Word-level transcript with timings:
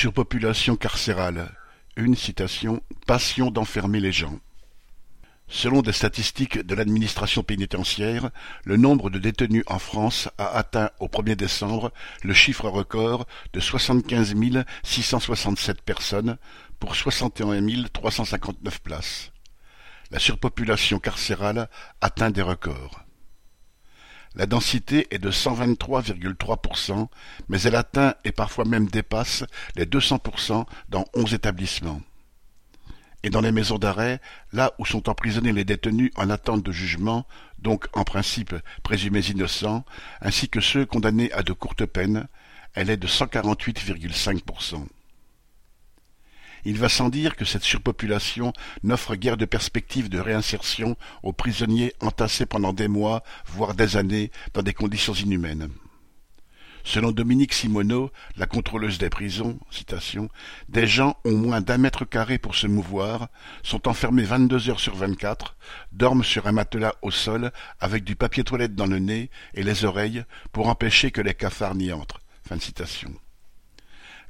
Surpopulation 0.00 0.76
carcérale, 0.76 1.54
une 1.94 2.16
citation 2.16 2.82
Passion 3.06 3.50
d'enfermer 3.50 4.00
les 4.00 4.12
gens. 4.12 4.40
Selon 5.46 5.82
des 5.82 5.92
statistiques 5.92 6.58
de 6.58 6.74
l'administration 6.74 7.42
pénitentiaire, 7.42 8.30
le 8.64 8.78
nombre 8.78 9.10
de 9.10 9.18
détenus 9.18 9.62
en 9.66 9.78
France 9.78 10.30
a 10.38 10.56
atteint 10.56 10.88
au 11.00 11.08
1er 11.08 11.36
décembre 11.36 11.92
le 12.22 12.32
chiffre 12.32 12.66
record 12.66 13.26
de 13.52 13.60
75 13.60 14.34
667 14.84 15.82
personnes 15.82 16.38
pour 16.78 16.96
61 16.96 17.60
359 17.92 18.80
places. 18.80 19.32
La 20.10 20.18
surpopulation 20.18 20.98
carcérale 20.98 21.68
atteint 22.00 22.30
des 22.30 22.40
records. 22.40 23.02
La 24.34 24.46
densité 24.46 25.08
est 25.10 25.18
de 25.18 25.30
123,3%, 25.30 27.08
mais 27.48 27.60
elle 27.62 27.74
atteint 27.74 28.14
et 28.24 28.32
parfois 28.32 28.64
même 28.64 28.86
dépasse 28.86 29.44
les 29.76 29.86
200% 29.86 30.64
dans 30.88 31.04
onze 31.14 31.34
établissements 31.34 32.00
et 33.22 33.30
dans 33.30 33.40
les 33.40 33.52
maisons 33.52 33.78
d'arrêt, 33.78 34.20
là 34.52 34.72
où 34.78 34.86
sont 34.86 35.08
emprisonnés 35.08 35.52
les 35.52 35.64
détenus 35.64 36.10
en 36.16 36.30
attente 36.30 36.62
de 36.62 36.72
jugement, 36.72 37.26
donc 37.58 37.86
en 37.92 38.04
principe 38.04 38.54
présumés 38.82 39.20
innocents, 39.28 39.84
ainsi 40.20 40.48
que 40.48 40.60
ceux 40.60 40.86
condamnés 40.86 41.32
à 41.32 41.42
de 41.42 41.52
courtes 41.52 41.84
peines, 41.84 42.26
elle 42.74 42.90
est 42.90 42.96
de 42.96 43.06
148,5%. 43.06 44.86
Il 46.64 46.78
va 46.78 46.88
sans 46.88 47.08
dire 47.08 47.36
que 47.36 47.44
cette 47.44 47.64
surpopulation 47.64 48.52
n'offre 48.82 49.14
guère 49.14 49.36
de 49.36 49.44
perspective 49.44 50.08
de 50.08 50.18
réinsertion 50.18 50.96
aux 51.22 51.32
prisonniers 51.32 51.94
entassés 52.00 52.46
pendant 52.46 52.72
des 52.72 52.88
mois, 52.88 53.22
voire 53.46 53.74
des 53.74 53.96
années, 53.96 54.30
dans 54.54 54.62
des 54.62 54.74
conditions 54.74 55.14
inhumaines. 55.14 55.70
Selon 56.82 57.12
Dominique 57.12 57.52
Simoneau, 57.52 58.10
la 58.36 58.46
contrôleuse 58.46 58.96
des 58.96 59.10
prisons, 59.10 59.60
des 60.68 60.86
gens 60.86 61.16
ont 61.26 61.36
moins 61.36 61.60
d'un 61.60 61.76
mètre 61.76 62.06
carré 62.06 62.38
pour 62.38 62.54
se 62.54 62.66
mouvoir, 62.66 63.28
sont 63.62 63.86
enfermés 63.86 64.24
vingt-deux 64.24 64.70
heures 64.70 64.80
sur 64.80 64.96
vingt-quatre, 64.96 65.56
dorment 65.92 66.24
sur 66.24 66.46
un 66.46 66.52
matelas 66.52 66.94
au 67.02 67.10
sol 67.10 67.52
avec 67.80 68.04
du 68.04 68.16
papier 68.16 68.44
toilette 68.44 68.74
dans 68.74 68.86
le 68.86 68.98
nez 68.98 69.30
et 69.52 69.62
les 69.62 69.84
oreilles 69.84 70.24
pour 70.52 70.68
empêcher 70.68 71.10
que 71.10 71.20
les 71.20 71.34
cafards 71.34 71.74
n'y 71.74 71.92
entrent. 71.92 72.20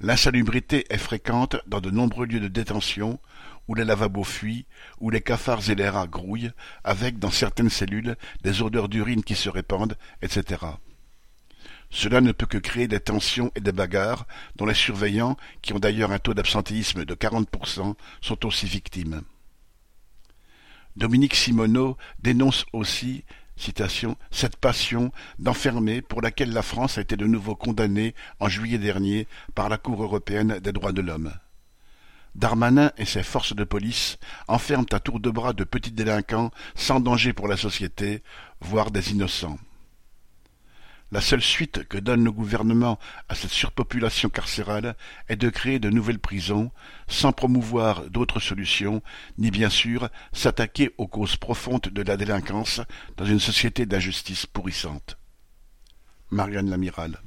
L'insalubrité 0.00 0.86
est 0.88 0.98
fréquente 0.98 1.56
dans 1.66 1.80
de 1.80 1.90
nombreux 1.90 2.26
lieux 2.26 2.40
de 2.40 2.48
détention, 2.48 3.20
où 3.68 3.74
les 3.74 3.84
lavabos 3.84 4.24
fuient, 4.24 4.64
où 4.98 5.10
les 5.10 5.20
cafards 5.20 5.68
et 5.68 5.74
les 5.74 5.88
rats 5.88 6.06
grouillent, 6.06 6.52
avec, 6.84 7.18
dans 7.18 7.30
certaines 7.30 7.68
cellules, 7.68 8.16
des 8.42 8.62
odeurs 8.62 8.88
d'urine 8.88 9.22
qui 9.22 9.34
se 9.34 9.50
répandent, 9.50 9.98
etc. 10.22 10.62
Cela 11.90 12.22
ne 12.22 12.32
peut 12.32 12.46
que 12.46 12.56
créer 12.56 12.88
des 12.88 13.00
tensions 13.00 13.52
et 13.56 13.60
des 13.60 13.72
bagarres 13.72 14.26
dont 14.56 14.64
les 14.64 14.74
surveillants, 14.74 15.36
qui 15.60 15.74
ont 15.74 15.78
d'ailleurs 15.78 16.12
un 16.12 16.18
taux 16.18 16.34
d'absentéisme 16.34 17.04
de 17.04 17.14
40%, 17.14 17.94
sont 18.22 18.46
aussi 18.46 18.66
victimes. 18.66 19.22
Dominique 20.96 21.34
Simoneau 21.34 21.96
dénonce 22.20 22.64
aussi 22.72 23.24
cette 24.30 24.56
passion 24.56 25.12
d'enfermer 25.38 26.02
pour 26.02 26.22
laquelle 26.22 26.52
la 26.52 26.62
France 26.62 26.98
a 26.98 27.02
été 27.02 27.16
de 27.16 27.26
nouveau 27.26 27.54
condamnée 27.54 28.14
en 28.38 28.48
juillet 28.48 28.78
dernier 28.78 29.26
par 29.54 29.68
la 29.68 29.78
Cour 29.78 30.02
européenne 30.02 30.58
des 30.60 30.72
droits 30.72 30.92
de 30.92 31.02
l'homme. 31.02 31.32
Darmanin 32.34 32.92
et 32.96 33.04
ses 33.04 33.22
forces 33.22 33.54
de 33.54 33.64
police 33.64 34.18
enferment 34.46 34.86
à 34.92 35.00
tour 35.00 35.20
de 35.20 35.30
bras 35.30 35.52
de 35.52 35.64
petits 35.64 35.90
délinquants 35.90 36.52
sans 36.74 37.00
danger 37.00 37.32
pour 37.32 37.48
la 37.48 37.56
société, 37.56 38.22
voire 38.60 38.90
des 38.90 39.12
innocents. 39.12 39.58
La 41.12 41.20
seule 41.20 41.42
suite 41.42 41.88
que 41.88 41.98
donne 41.98 42.22
le 42.22 42.30
gouvernement 42.30 42.98
à 43.28 43.34
cette 43.34 43.50
surpopulation 43.50 44.28
carcérale 44.28 44.94
est 45.28 45.36
de 45.36 45.48
créer 45.48 45.80
de 45.80 45.90
nouvelles 45.90 46.20
prisons, 46.20 46.70
sans 47.08 47.32
promouvoir 47.32 48.08
d'autres 48.10 48.38
solutions, 48.38 49.02
ni 49.36 49.50
bien 49.50 49.70
sûr 49.70 50.08
s'attaquer 50.32 50.94
aux 50.98 51.08
causes 51.08 51.36
profondes 51.36 51.88
de 51.90 52.02
la 52.02 52.16
délinquance 52.16 52.80
dans 53.16 53.26
une 53.26 53.40
société 53.40 53.86
d'injustice 53.86 54.46
pourrissante. 54.46 55.18
Marianne 56.30 56.70
Lamiral 56.70 57.20